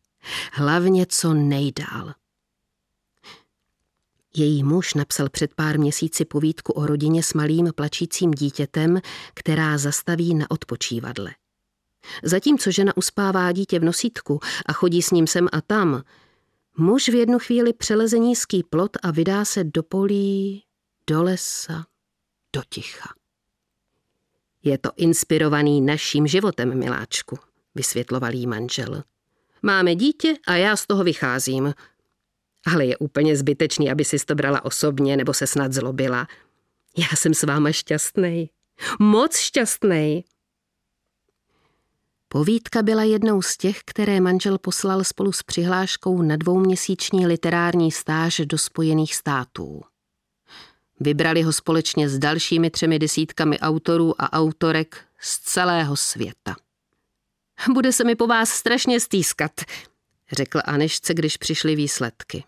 Hlavně 0.52 1.06
co 1.06 1.34
nejdál. 1.34 2.14
Její 4.36 4.64
muž 4.64 4.94
napsal 4.94 5.28
před 5.28 5.54
pár 5.54 5.78
měsíci 5.78 6.24
povídku 6.24 6.72
o 6.72 6.86
rodině 6.86 7.22
s 7.22 7.34
malým 7.34 7.70
plačícím 7.74 8.30
dítětem, 8.30 9.00
která 9.34 9.78
zastaví 9.78 10.34
na 10.34 10.50
odpočívadle. 10.50 11.34
Zatímco 12.22 12.70
žena 12.70 12.96
uspává 12.96 13.52
dítě 13.52 13.78
v 13.78 13.84
nosítku 13.84 14.40
a 14.66 14.72
chodí 14.72 15.02
s 15.02 15.10
ním 15.10 15.26
sem 15.26 15.48
a 15.52 15.60
tam, 15.60 16.02
muž 16.76 17.08
v 17.08 17.14
jednu 17.14 17.38
chvíli 17.38 17.72
přeleze 17.72 18.18
nízký 18.18 18.62
plot 18.62 18.96
a 19.02 19.10
vydá 19.10 19.44
se 19.44 19.64
do 19.64 19.82
polí, 19.82 20.64
do 21.06 21.22
lesa, 21.22 21.86
do 22.52 22.62
ticha. 22.68 23.08
Je 24.62 24.78
to 24.78 24.90
inspirovaný 24.96 25.80
naším 25.80 26.26
životem, 26.26 26.78
miláčku, 26.78 27.38
vysvětloval 27.74 28.34
jí 28.34 28.46
manžel. 28.46 29.02
Máme 29.62 29.94
dítě 29.94 30.34
a 30.46 30.54
já 30.54 30.76
z 30.76 30.86
toho 30.86 31.04
vycházím. 31.04 31.74
Ale 32.72 32.86
je 32.86 32.96
úplně 32.96 33.36
zbytečný, 33.36 33.90
aby 33.90 34.04
si 34.04 34.18
to 34.18 34.34
brala 34.34 34.64
osobně 34.64 35.16
nebo 35.16 35.34
se 35.34 35.46
snad 35.46 35.72
zlobila. 35.72 36.28
Já 36.96 37.16
jsem 37.16 37.34
s 37.34 37.42
váma 37.42 37.72
šťastný. 37.72 38.50
Moc 39.00 39.36
šťastný. 39.36 40.24
Povídka 42.28 42.82
byla 42.82 43.02
jednou 43.02 43.42
z 43.42 43.56
těch, 43.56 43.80
které 43.84 44.20
manžel 44.20 44.58
poslal 44.58 45.04
spolu 45.04 45.32
s 45.32 45.42
přihláškou 45.42 46.22
na 46.22 46.36
dvouměsíční 46.36 47.26
literární 47.26 47.92
stáž 47.92 48.40
do 48.44 48.58
Spojených 48.58 49.14
států. 49.14 49.82
Vybrali 51.00 51.42
ho 51.42 51.52
společně 51.52 52.08
s 52.08 52.18
dalšími 52.18 52.70
třemi 52.70 52.98
desítkami 52.98 53.58
autorů 53.58 54.22
a 54.22 54.32
autorek 54.32 55.04
z 55.20 55.38
celého 55.38 55.96
světa. 55.96 56.56
Bude 57.74 57.92
se 57.92 58.04
mi 58.04 58.14
po 58.14 58.26
vás 58.26 58.50
strašně 58.50 59.00
stýskat, 59.00 59.52
řekl 60.32 60.60
Anešce, 60.64 61.14
když 61.14 61.36
přišly 61.36 61.76
výsledky. 61.76 62.44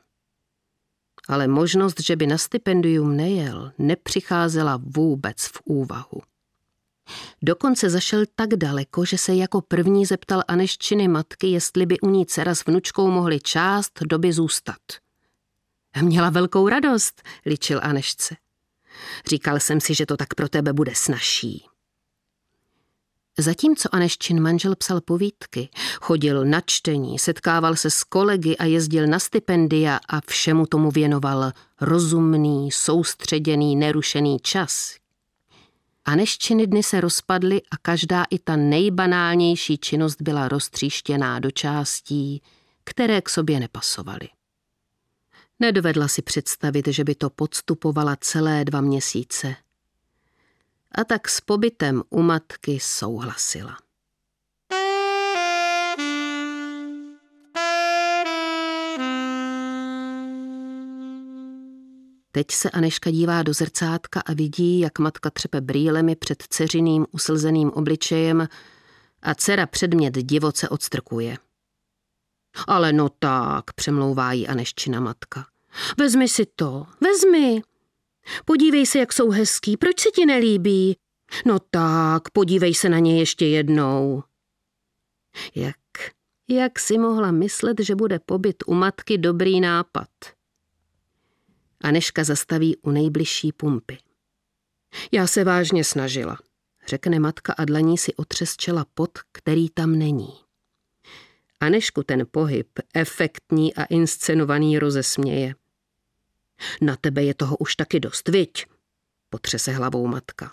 Ale 1.31 1.49
možnost, 1.49 2.01
že 2.01 2.17
by 2.17 2.27
na 2.27 2.39
stipendium 2.39 3.17
nejel, 3.17 3.73
nepřicházela 3.79 4.81
vůbec 4.83 5.37
v 5.47 5.61
úvahu. 5.65 6.23
Dokonce 7.43 7.91
zašel 7.91 8.25
tak 8.35 8.49
daleko, 8.49 9.05
že 9.05 9.19
se 9.19 9.35
jako 9.35 9.61
první 9.61 10.07
zeptal 10.07 10.43
Aneščiny 10.49 11.09
matky, 11.09 11.47
jestli 11.47 11.87
by 11.87 12.01
u 12.01 12.11
ní 12.11 12.27
dcera 12.27 12.55
s 12.55 12.67
vnučkou 12.67 13.11
mohli 13.11 13.41
část 13.41 13.93
doby 14.03 14.33
zůstat. 14.33 14.81
Měla 16.03 16.31
velkou 16.31 16.69
radost, 16.69 17.23
ličil 17.47 17.81
Anešce. 17.83 18.37
Říkal 19.27 19.61
jsem 19.61 19.81
si, 19.81 19.95
že 19.95 20.07
to 20.07 20.17
tak 20.17 20.35
pro 20.35 20.49
tebe 20.49 20.73
bude 20.73 20.95
snažší. 20.95 21.70
Zatímco 23.39 23.89
Aneščin 23.93 24.41
manžel 24.41 24.77
psal 24.77 25.01
povídky, 25.01 25.69
chodil 26.01 26.45
na 26.45 26.61
čtení, 26.61 27.19
setkával 27.19 27.77
se 27.77 27.91
s 27.91 28.05
kolegy 28.05 28.57
a 28.57 28.65
jezdil 28.65 29.07
na 29.07 29.19
stipendia 29.19 30.01
a 30.09 30.21
všemu 30.21 30.67
tomu 30.67 30.91
věnoval 30.91 31.53
rozumný, 31.81 32.71
soustředěný, 32.73 33.77
nerušený 33.77 34.39
čas. 34.43 34.97
Aneščiny 36.05 36.67
dny 36.67 36.83
se 36.83 37.01
rozpadly 37.01 37.63
a 37.71 37.77
každá 37.77 38.25
i 38.31 38.39
ta 38.39 38.57
nejbanálnější 38.57 39.79
činnost 39.79 40.23
byla 40.23 40.49
roztříštěná 40.49 41.39
do 41.39 41.51
částí, 41.51 42.43
které 42.85 43.21
k 43.21 43.29
sobě 43.29 43.61
nepasovaly. 43.61 44.29
Nedovedla 45.61 46.09
si 46.09 46.23
představit, 46.23 46.89
že 46.89 47.05
by 47.05 47.15
to 47.15 47.31
podstupovala 47.31 48.17
celé 48.21 48.65
dva 48.65 48.81
měsíce– 48.81 49.57
a 50.94 51.04
tak 51.04 51.28
s 51.28 51.40
pobytem 51.40 52.02
u 52.11 52.23
matky 52.23 52.78
souhlasila. 52.80 53.76
Teď 62.32 62.50
se 62.50 62.70
Aneška 62.70 63.11
dívá 63.11 63.42
do 63.42 63.54
zrcátka 63.54 64.20
a 64.20 64.32
vidí, 64.32 64.80
jak 64.80 64.99
matka 64.99 65.30
třepe 65.30 65.61
brýlemi 65.61 66.16
před 66.16 66.42
ceřiným 66.42 67.06
uslzeným 67.11 67.70
obličejem 67.70 68.49
a 69.23 69.35
dcera 69.35 69.66
předmět 69.66 70.14
divoce 70.14 70.68
odstrkuje. 70.68 71.37
Ale 72.66 72.92
no 72.92 73.09
tak, 73.09 73.73
přemlouvá 73.73 74.32
jí 74.32 74.49
Aneščina 74.49 75.00
matka. 75.00 75.47
Vezmi 75.99 76.28
si 76.28 76.47
to, 76.56 76.87
vezmi. 77.00 77.62
Podívej 78.45 78.87
se, 78.87 78.99
jak 78.99 79.13
jsou 79.13 79.31
hezký, 79.31 79.77
proč 79.77 80.01
se 80.01 80.11
ti 80.11 80.27
nelíbí? 80.27 80.97
No 81.47 81.59
tak, 81.71 82.31
podívej 82.31 82.75
se 82.75 82.89
na 82.89 82.99
ně 82.99 83.19
ještě 83.19 83.47
jednou. 83.47 84.23
Jak, 85.55 85.77
jak 86.49 86.79
si 86.79 86.99
mohla 86.99 87.31
myslet, 87.31 87.81
že 87.81 87.95
bude 87.95 88.19
pobyt 88.19 88.57
u 88.67 88.75
matky 88.75 89.19
dobrý 89.19 89.61
nápad? 89.61 90.09
Aneška 91.81 92.25
zastaví 92.25 92.77
u 92.77 92.91
nejbližší 92.91 93.53
pumpy. 93.53 93.99
Já 95.13 95.27
se 95.27 95.45
vážně 95.45 95.85
snažila, 95.85 96.39
řekne 96.87 97.19
matka 97.19 97.53
a 97.53 97.65
dlaní 97.65 97.99
si 97.99 98.15
otřesčela 98.15 98.87
pot, 98.95 99.11
který 99.33 99.69
tam 99.69 99.99
není. 99.99 100.33
Anešku 101.61 102.03
ten 102.03 102.27
pohyb, 102.31 102.69
efektní 102.95 103.75
a 103.75 103.85
inscenovaný, 103.85 104.79
rozesměje. 104.79 105.55
Na 106.81 106.97
tebe 106.97 107.23
je 107.23 107.35
toho 107.35 107.57
už 107.57 107.76
taky 107.76 108.00
dost, 108.00 108.29
viď? 108.29 108.67
Potřese 109.31 109.73
hlavou 109.73 110.07
matka. 110.07 110.52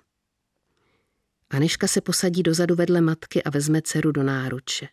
Aneška 1.50 1.88
se 1.88 2.02
posadí 2.02 2.44
dozadu 2.44 2.76
vedle 2.76 3.02
matky 3.02 3.44
a 3.44 3.50
vezme 3.50 3.82
dceru 3.82 4.12
do 4.12 4.24
náruče. 4.24 4.88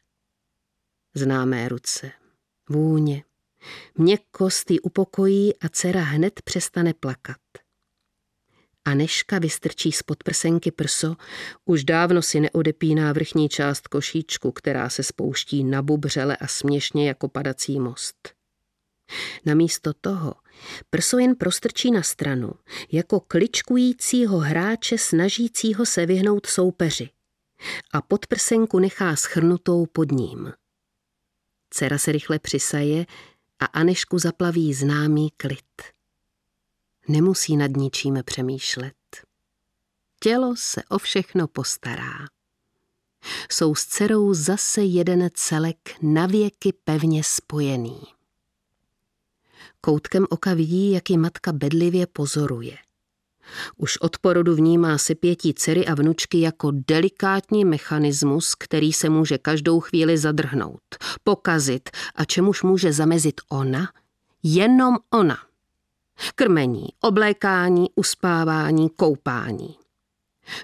Známé 1.15 1.69
ruce, 1.69 2.13
vůně, 2.69 3.25
měkkost 3.95 4.71
ji 4.71 4.81
upokojí 4.81 5.59
a 5.59 5.69
dcera 5.69 6.03
hned 6.03 6.43
přestane 6.43 6.95
plakat. 6.95 7.37
Aneška 8.85 9.39
vystrčí 9.39 9.93
z 9.93 10.03
podprsenky 10.03 10.71
prso, 10.71 11.17
už 11.65 11.85
dávno 11.85 12.23
si 12.23 12.41
neodepíná 12.41 13.13
vrchní 13.13 13.49
část 13.49 13.89
košíčku, 13.89 14.53
která 14.53 14.89
se 14.89 15.03
spouští 15.03 15.65
na 15.65 15.83
bubřele 15.83 16.37
a 16.37 16.47
směšně 16.47 17.09
jako 17.09 17.29
padací 17.29 17.81
most. 17.81 18.35
Namísto 19.45 19.93
toho 19.93 20.35
prso 20.91 21.19
jen 21.19 21.37
prostrčí 21.37 21.91
na 21.91 22.03
stranu, 22.03 22.53
jako 22.93 23.21
kličkujícího 23.21 24.39
hráče 24.39 24.99
snažícího 24.99 25.87
se 25.87 26.07
vyhnout 26.07 26.47
soupeři 26.47 27.09
a 27.93 28.03
podprsenku 28.03 28.79
nechá 28.79 29.17
schrnutou 29.17 29.87
pod 29.87 30.13
ním. 30.13 30.53
Cera 31.71 31.99
se 31.99 32.13
rychle 32.13 32.39
přisaje 32.39 33.07
a 33.59 33.65
Anešku 33.65 34.19
zaplaví 34.19 34.75
známý 34.75 35.31
klid. 35.37 35.83
Nemusí 37.09 37.57
nad 37.57 37.71
ničím 37.77 38.19
přemýšlet. 38.25 38.95
Tělo 40.21 40.57
se 40.57 40.83
o 40.89 40.99
všechno 40.99 41.49
postará. 41.49 42.27
Jsou 43.53 43.75
s 43.75 43.87
dcerou 43.87 44.35
zase 44.35 44.83
jeden 44.83 45.29
celek 45.35 45.77
navěky 46.03 46.73
pevně 46.85 47.25
spojený. 47.25 48.01
Koutkem 49.85 50.27
oka 50.31 50.55
vidí, 50.55 50.91
jak 50.91 51.11
ji 51.11 51.19
matka 51.19 51.53
bedlivě 51.53 52.07
pozoruje. 52.07 52.77
Už 53.77 53.97
od 53.97 54.19
porodu 54.19 54.55
vnímá 54.55 54.99
si 54.99 55.15
pětí 55.15 55.55
dcery 55.55 55.87
a 55.87 55.95
vnučky 55.95 56.41
jako 56.41 56.71
delikátní 56.89 57.65
mechanismus, 57.65 58.55
který 58.55 58.93
se 58.93 59.09
může 59.09 59.39
každou 59.39 59.81
chvíli 59.81 60.19
zadrhnout, 60.19 60.81
pokazit 61.25 61.91
a 62.15 62.25
čemuž 62.25 62.63
může 62.63 62.93
zamezit 62.93 63.41
ona, 63.49 63.89
jenom 64.43 64.97
ona. 65.11 65.39
Krmení, 66.35 66.89
oblékání, 67.01 67.87
uspávání, 67.95 68.91
koupání. 68.91 69.75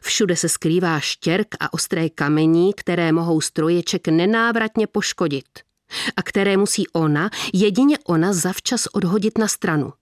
Všude 0.02 0.37
se 0.37 0.48
skrývá 0.48 1.00
štěrk 1.00 1.48
a 1.61 1.72
ostré 1.72 2.09
kamení, 2.09 2.74
které 2.74 3.12
mohou 3.12 3.40
stroječek 3.40 4.09
nenávratně 4.09 4.87
poškodit 4.87 5.69
a 6.16 6.22
které 6.22 6.57
musí 6.57 6.88
ona, 6.88 7.31
jedině 7.53 7.98
ona, 7.98 8.33
zavčas 8.33 8.87
odhodit 8.87 9.38
na 9.38 9.48
stranu. 9.48 9.92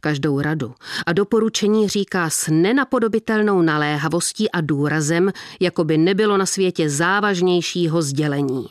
Každou 0.00 0.40
radu 0.40 0.74
a 1.06 1.12
doporučení 1.12 1.88
říká 1.88 2.30
s 2.30 2.50
nenapodobitelnou 2.50 3.62
naléhavostí 3.62 4.50
a 4.50 4.60
důrazem, 4.60 5.32
jako 5.60 5.84
by 5.84 5.98
nebylo 5.98 6.36
na 6.36 6.46
světě 6.46 6.90
závažnějšího 6.90 8.02
sdělení. 8.02 8.66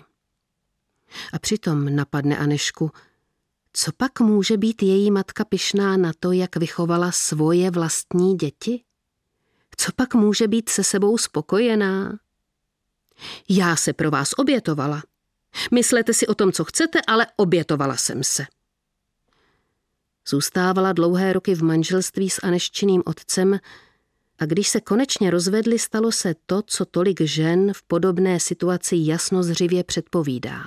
A 1.33 1.39
přitom 1.39 1.95
napadne 1.95 2.37
Anešku, 2.37 2.91
co 3.73 3.91
pak 3.97 4.19
může 4.19 4.57
být 4.57 4.83
její 4.83 5.11
matka 5.11 5.45
pyšná 5.45 5.97
na 5.97 6.11
to, 6.19 6.31
jak 6.31 6.55
vychovala 6.55 7.11
svoje 7.11 7.71
vlastní 7.71 8.37
děti? 8.37 8.83
Co 9.77 9.91
pak 9.95 10.15
může 10.15 10.47
být 10.47 10.69
se 10.69 10.83
sebou 10.83 11.17
spokojená? 11.17 12.19
Já 13.49 13.75
se 13.75 13.93
pro 13.93 14.11
vás 14.11 14.29
obětovala. 14.37 15.03
Myslete 15.71 16.13
si 16.13 16.27
o 16.27 16.35
tom, 16.35 16.51
co 16.51 16.63
chcete, 16.63 16.99
ale 17.07 17.27
obětovala 17.35 17.97
jsem 17.97 18.23
se. 18.23 18.45
Zůstávala 20.27 20.93
dlouhé 20.93 21.33
roky 21.33 21.55
v 21.55 21.63
manželství 21.63 22.29
s 22.29 22.39
Aneščiným 22.43 23.03
otcem 23.05 23.59
a 24.39 24.45
když 24.45 24.69
se 24.69 24.81
konečně 24.81 25.31
rozvedli, 25.31 25.79
stalo 25.79 26.11
se 26.11 26.35
to, 26.45 26.61
co 26.61 26.85
tolik 26.85 27.21
žen 27.21 27.73
v 27.73 27.83
podobné 27.83 28.39
situaci 28.39 28.95
jasno 28.99 29.43
zřivě 29.43 29.83
předpovídá. 29.83 30.63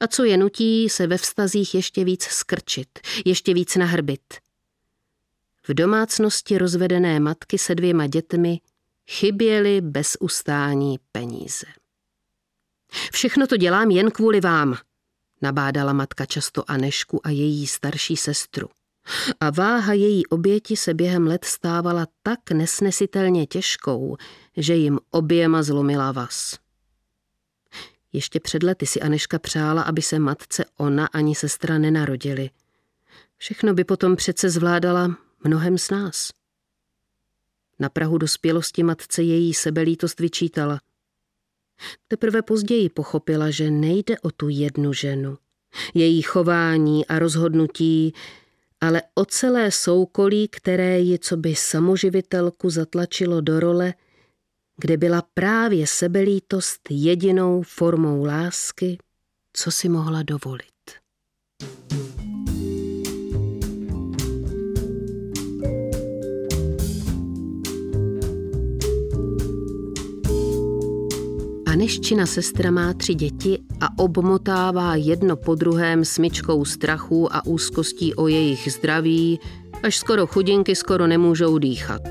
A 0.00 0.06
co 0.06 0.24
je 0.24 0.36
nutí 0.36 0.88
se 0.88 1.06
ve 1.06 1.18
vztazích 1.18 1.74
ještě 1.74 2.04
víc 2.04 2.22
skrčit, 2.22 2.88
ještě 3.24 3.54
víc 3.54 3.76
nahrbit. 3.76 4.34
V 5.68 5.74
domácnosti 5.74 6.58
rozvedené 6.58 7.20
matky 7.20 7.58
se 7.58 7.74
dvěma 7.74 8.06
dětmi 8.06 8.60
chyběly 9.10 9.80
bez 9.80 10.16
ustání 10.20 10.98
peníze. 11.12 11.66
Všechno 13.12 13.46
to 13.46 13.56
dělám 13.56 13.90
jen 13.90 14.10
kvůli 14.10 14.40
vám, 14.40 14.76
nabádala 15.42 15.92
matka 15.92 16.26
často 16.26 16.70
Anešku 16.70 17.26
a 17.26 17.30
její 17.30 17.66
starší 17.66 18.16
sestru. 18.16 18.68
A 19.40 19.50
váha 19.50 19.92
její 19.92 20.26
oběti 20.26 20.76
se 20.76 20.94
během 20.94 21.26
let 21.26 21.44
stávala 21.44 22.06
tak 22.22 22.50
nesnesitelně 22.50 23.46
těžkou, 23.46 24.16
že 24.56 24.74
jim 24.74 24.98
oběma 25.10 25.62
zlomila 25.62 26.12
vás. 26.12 26.58
Ještě 28.12 28.40
před 28.40 28.62
lety 28.62 28.86
si 28.86 29.00
Aneška 29.00 29.38
přála, 29.38 29.82
aby 29.82 30.02
se 30.02 30.18
matce 30.18 30.64
ona 30.76 31.06
ani 31.06 31.34
sestra 31.34 31.78
nenarodili. 31.78 32.50
Všechno 33.36 33.74
by 33.74 33.84
potom 33.84 34.16
přece 34.16 34.50
zvládala 34.50 35.16
mnohem 35.44 35.78
s 35.78 35.90
nás. 35.90 36.30
Na 37.78 37.88
Prahu 37.88 38.18
dospělosti 38.18 38.82
matce 38.82 39.22
její 39.22 39.54
sebelítost 39.54 40.20
vyčítala– 40.20 40.80
Teprve 42.08 42.42
později 42.42 42.88
pochopila, 42.88 43.50
že 43.50 43.70
nejde 43.70 44.18
o 44.18 44.30
tu 44.30 44.48
jednu 44.48 44.92
ženu, 44.92 45.38
její 45.94 46.22
chování 46.22 47.06
a 47.06 47.18
rozhodnutí, 47.18 48.14
ale 48.80 49.02
o 49.14 49.24
celé 49.24 49.70
soukolí, 49.70 50.48
které 50.48 51.00
ji 51.00 51.18
co 51.18 51.36
by 51.36 51.54
samoživitelku 51.54 52.70
zatlačilo 52.70 53.40
do 53.40 53.60
role, 53.60 53.94
kde 54.76 54.96
byla 54.96 55.22
právě 55.34 55.86
sebelítost 55.86 56.80
jedinou 56.90 57.62
formou 57.62 58.24
lásky, 58.24 58.98
co 59.52 59.70
si 59.70 59.88
mohla 59.88 60.22
dovolit. 60.22 60.66
Aneščina 71.82 72.26
sestra 72.26 72.70
má 72.70 72.92
tři 72.94 73.14
děti 73.14 73.58
a 73.80 73.98
obmotává 73.98 74.94
jedno 74.94 75.36
po 75.36 75.54
druhém 75.54 76.04
smyčkou 76.04 76.64
strachu 76.64 77.34
a 77.34 77.46
úzkostí 77.46 78.14
o 78.14 78.28
jejich 78.28 78.72
zdraví, 78.72 79.40
až 79.82 79.96
skoro 79.96 80.26
chudinky 80.26 80.76
skoro 80.76 81.06
nemůžou 81.06 81.58
dýchat. 81.58 82.02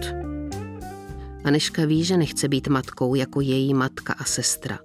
Aneška 1.44 1.86
ví, 1.86 2.04
že 2.04 2.18
nechce 2.18 2.48
být 2.48 2.68
matkou 2.68 3.16
jako 3.16 3.42
její 3.42 3.74
matka 3.74 4.14
a 4.14 4.24
sestra. 4.24 4.80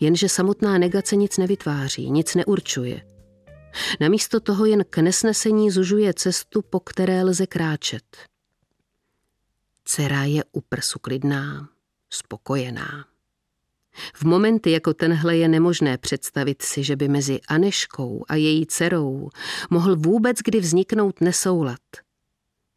Jenže 0.00 0.28
samotná 0.28 0.78
negace 0.78 1.16
nic 1.16 1.38
nevytváří, 1.38 2.10
nic 2.10 2.34
neurčuje. 2.34 3.02
Namísto 4.00 4.40
toho 4.40 4.64
jen 4.64 4.84
k 4.90 4.98
nesnesení 4.98 5.70
zužuje 5.70 6.14
cestu, 6.14 6.62
po 6.62 6.80
které 6.80 7.24
lze 7.24 7.46
kráčet. 7.46 8.16
Dcera 9.84 10.24
je 10.24 10.44
u 10.52 10.60
prsu 10.60 10.98
klidná, 10.98 11.68
spokojená. 12.10 13.13
V 14.14 14.24
momenty 14.24 14.70
jako 14.70 14.94
tenhle 14.94 15.36
je 15.36 15.48
nemožné 15.48 15.98
představit 15.98 16.62
si, 16.62 16.84
že 16.84 16.96
by 16.96 17.08
mezi 17.08 17.40
Aneškou 17.48 18.24
a 18.28 18.34
její 18.34 18.66
dcerou 18.66 19.30
mohl 19.70 19.96
vůbec 19.96 20.38
kdy 20.44 20.60
vzniknout 20.60 21.20
nesoulad. 21.20 21.80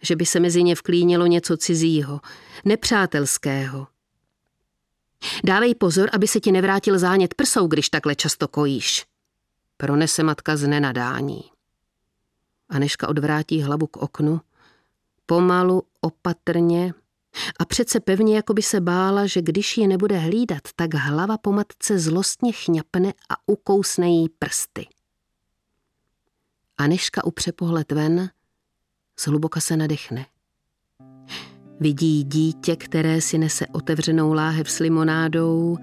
Že 0.02 0.16
by 0.16 0.26
se 0.26 0.40
mezi 0.40 0.64
ně 0.64 0.76
vklínilo 0.76 1.26
něco 1.26 1.58
cizího, 1.58 2.20
nepřátelského. 2.66 3.88
Dávej 5.44 5.76
pozor, 5.76 6.10
aby 6.14 6.28
se 6.28 6.40
ti 6.40 6.52
nevrátil 6.52 7.00
zánět 7.00 7.34
prsou, 7.34 7.68
když 7.68 7.90
takhle 7.90 8.16
často 8.16 8.48
kojíš. 8.48 9.06
Pronese 9.78 10.24
matka 10.24 10.58
z 10.58 10.68
nenadání. 10.68 11.42
Aneška 12.70 13.08
odvrátí 13.08 13.62
hlavu 13.62 13.88
k 13.88 13.98
oknu, 13.98 14.42
pomalu, 15.26 15.84
opatrně 16.02 16.94
a 17.60 17.66
přece 17.66 18.00
pevně, 18.00 18.36
jako 18.36 18.54
by 18.54 18.62
se 18.62 18.82
bála, 18.82 19.26
že 19.26 19.42
když 19.42 19.78
ji 19.78 19.88
nebude 19.88 20.18
hlídat, 20.18 20.62
tak 20.76 20.94
hlava 20.94 21.38
po 21.38 21.52
matce 21.52 22.00
zlostně 22.00 22.52
chňapne 22.52 23.14
a 23.30 23.36
ukousne 23.46 24.10
jí 24.10 24.30
prsty. 24.30 24.88
Aneška 26.78 27.26
upře 27.26 27.52
pohled 27.52 27.92
ven, 27.92 28.30
zhluboka 29.20 29.60
se 29.60 29.78
nadechne. 29.78 30.26
Vidí 31.80 32.24
dítě, 32.24 32.76
které 32.76 33.22
si 33.22 33.38
nese 33.38 33.68
otevřenou 33.68 34.34
láhev 34.34 34.72
s 34.72 34.80
limonádou 34.80 35.78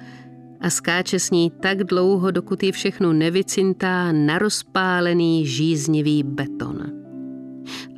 a 0.61 0.71
skáče 0.71 1.21
s 1.21 1.31
ní 1.31 1.51
tak 1.51 1.85
dlouho, 1.85 2.31
dokud 2.31 2.63
ji 2.63 2.73
všechno 2.73 3.13
nevycintá 3.13 4.13
na 4.13 4.39
rozpálený 4.39 5.47
žíznivý 5.47 6.23
beton. 6.23 7.04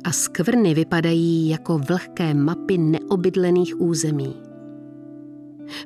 A 0.03 0.11
skvrny 0.11 0.73
vypadají 0.73 1.49
jako 1.49 1.77
vlhké 1.77 2.33
mapy 2.33 2.77
neobydlených 2.77 3.81
území. 3.81 4.35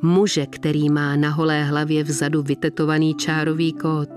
Muže, 0.02 0.46
který 0.46 0.89
má 0.89 1.15
na 1.15 1.30
holé 1.30 1.63
hlavě 1.63 2.04
vzadu 2.04 2.41
vytetovaný 2.41 3.15
čárový 3.15 3.74
kód. 3.74 4.10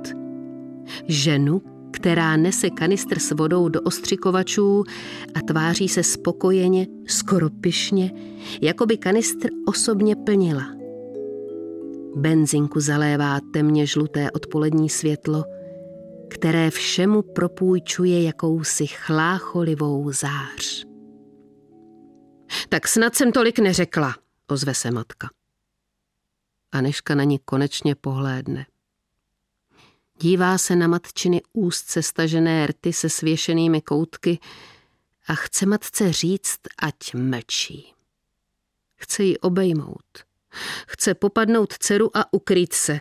Ženu, 1.09 1.63
která 1.91 2.37
nese 2.37 2.71
kanistr 2.71 3.19
s 3.19 3.31
vodou 3.31 3.69
do 3.69 3.81
ostřikovačů 3.81 4.85
a 5.35 5.41
tváří 5.41 5.89
se 5.89 6.03
spokojeně, 6.03 6.87
skoro 7.07 7.51
pyšně, 7.51 8.13
jako 8.63 8.87
by 8.87 8.97
kanistr 8.97 9.49
osobně 9.67 10.17
plnila. 10.17 10.67
Benzinku 12.17 12.81
zalévá 12.81 13.41
temně 13.53 13.87
žluté 13.87 14.31
odpolední 14.31 14.89
světlo, 14.89 15.45
které 16.31 16.71
všemu 16.71 17.23
propůjčuje 17.23 18.23
jakousi 18.23 18.87
chlácholivou 18.87 20.13
zář. 20.13 20.85
Tak 22.69 22.89
snad 22.89 23.15
jsem 23.15 23.33
tolik 23.33 23.59
neřekla, 23.59 24.15
ozve 24.47 24.75
se 24.75 24.91
matka. 24.91 25.31
Aneška 26.73 27.15
na 27.15 27.25
ní 27.25 27.39
konečně 27.39 27.95
pohlédne. 27.95 28.67
Dívá 30.21 30.59
se 30.59 30.77
na 30.77 30.87
matčiny 30.87 31.43
úzce 31.53 32.03
stažené 32.03 32.67
rty 32.67 32.93
se 32.93 33.09
svěšenými 33.09 33.81
koutky 33.81 34.39
a 35.27 35.35
chce 35.35 35.67
matce 35.67 36.13
říct, 36.13 36.61
ať 36.79 37.15
mlčí. 37.15 37.95
Chce 38.95 39.25
ji 39.25 39.39
obejmout. 39.39 40.34
Chce 40.87 41.15
popadnout 41.15 41.73
dceru 41.79 42.17
a 42.17 42.33
ukrýt 42.33 42.73
se. 42.73 43.01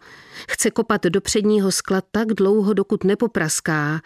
Chce 0.50 0.72
kopat 0.72 1.04
do 1.04 1.22
předního 1.22 1.72
skla 1.72 2.02
tak 2.12 2.28
dlouho, 2.28 2.74
dokud 2.74 3.04
nepopraská. 3.04 4.02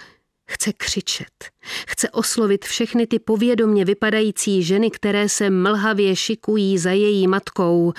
Chce 0.49 0.73
křičet. 0.73 1.45
Chce 1.87 2.09
oslovit 2.09 2.65
všechny 2.65 3.07
ty 3.07 3.19
povědomně 3.19 3.85
vypadající 3.85 4.63
ženy, 4.63 4.91
které 4.91 5.29
se 5.29 5.49
mlhavě 5.49 6.15
šikují 6.15 6.77
za 6.77 6.91
její 6.91 7.27
matkou. 7.27 7.93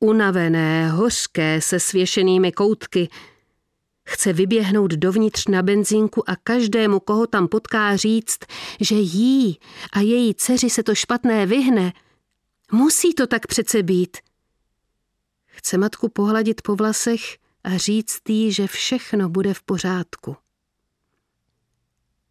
Unavené, 0.00 0.88
hořké, 0.88 1.60
se 1.60 1.80
svěšenými 1.80 2.52
koutky– 2.52 3.08
Chce 4.12 4.32
vyběhnout 4.32 4.90
dovnitř 4.90 5.46
na 5.48 5.62
benzínku 5.62 6.30
a 6.30 6.36
každému, 6.36 7.00
koho 7.00 7.26
tam 7.26 7.48
potká, 7.48 7.96
říct, 7.96 8.38
že 8.80 8.94
jí 8.94 9.58
a 9.92 10.00
její 10.00 10.34
dceři 10.34 10.70
se 10.70 10.82
to 10.82 10.94
špatné 10.94 11.46
vyhne. 11.46 11.92
Musí 12.72 13.14
to 13.14 13.26
tak 13.26 13.46
přece 13.46 13.82
být. 13.82 14.16
Chce 15.60 15.78
matku 15.78 16.08
pohladit 16.08 16.62
po 16.62 16.76
vlasech 16.76 17.38
a 17.64 17.76
říct 17.76 18.28
jí, 18.28 18.52
že 18.52 18.66
všechno 18.66 19.28
bude 19.28 19.54
v 19.54 19.62
pořádku. 19.62 20.36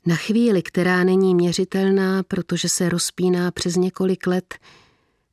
Na 0.06 0.16
chvíli, 0.16 0.62
která 0.64 1.04
není 1.04 1.36
měřitelná, 1.36 2.24
protože 2.24 2.70
se 2.70 2.90
rozpíná 2.90 3.52
přes 3.52 3.76
několik 3.76 4.28
let, 4.28 4.60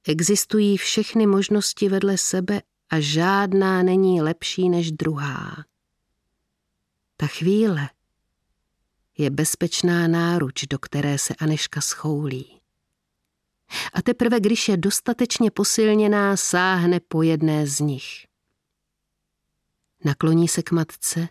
existují 0.09 0.77
všechny 0.77 1.27
možnosti 1.27 1.89
vedle 1.89 2.19
sebe 2.19 2.63
a 2.91 3.01
žádná 3.01 3.83
není 3.83 4.23
lepší 4.23 4.69
než 4.69 4.93
druhá. 4.93 5.65
Ta 7.17 7.27
chvíle 7.27 7.91
je 9.19 9.31
bezpečná 9.31 10.09
náruč, 10.09 10.65
do 10.71 10.79
které 10.79 11.19
se 11.19 11.35
Aneška 11.35 11.81
schoulí. 11.81 12.56
A 13.93 14.03
teprve, 14.03 14.41
když 14.41 14.69
je 14.69 14.77
dostatečně 14.77 15.51
posilněná, 15.51 16.37
sáhne 16.37 17.01
po 17.01 17.23
jedné 17.23 17.67
z 17.67 17.81
nich. 17.81 18.27
Nakloní 20.05 20.49
se 20.49 20.63
k 20.63 20.71
matce, 20.71 21.29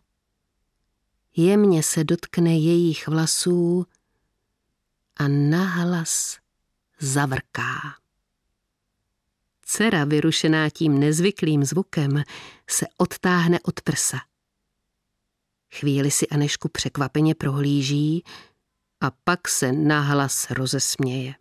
jemně 1.36 1.84
se 1.84 2.04
dotkne 2.04 2.58
jejich 2.58 3.08
vlasů 3.08 3.86
a 5.18 5.28
nahlas 5.28 6.38
zavrká. 7.00 7.80
Dcera, 9.62 10.06
vyrušená 10.06 10.70
tím 10.70 11.00
nezvyklým 11.00 11.64
zvukem, 11.64 12.24
se 12.70 12.86
odtáhne 12.98 13.60
od 13.64 13.82
prsa. 13.82 14.18
Chvíli 15.74 16.12
si 16.12 16.28
Anešku 16.28 16.70
překvapeně 16.70 17.36
prohlíží 17.36 18.24
a 19.02 19.12
pak 19.12 19.48
se 19.48 19.72
nahlas 19.72 20.52
rozesměje. 20.52 21.36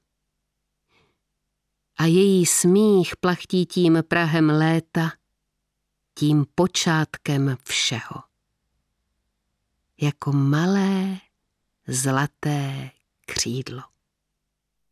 A 1.97 2.05
její 2.05 2.47
smích 2.47 3.17
plachtí 3.17 3.67
tím 3.67 3.99
prahem 4.09 4.51
léta, 4.51 5.13
tím 6.15 6.47
počátkem 6.55 7.57
všeho. 7.65 8.23
Jako 10.01 10.33
malé 10.33 11.17
zlaté 11.87 12.91
křídlo. 13.27 13.83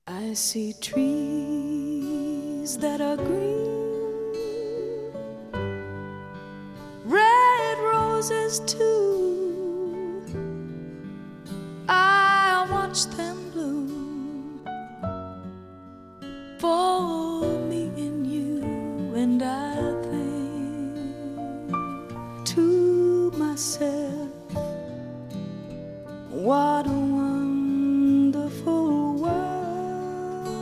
I 0.07 0.37
see 0.37 0.75
trees 0.75 1.07
that 2.77 3.01
are 3.01 3.17
green, 3.17 4.33
red 7.05 7.79
roses 7.79 8.61
too. 8.61 9.12
watch 12.93 13.17
them 13.17 13.52
for 16.62 17.42
me 17.68 17.90
and 17.96 18.25
you, 18.25 18.62
and 19.16 19.42
I 19.42 19.75
think 20.11 21.75
to 22.51 23.33
myself, 23.33 24.31
what 26.31 26.87
a 26.87 26.90
wonderful 27.18 28.44
world. 29.14 30.53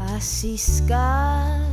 I 0.00 0.18
see 0.18 0.56
skies 0.56 1.67